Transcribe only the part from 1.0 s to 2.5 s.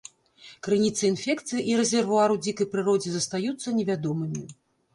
інфекцыі і рэзервуар у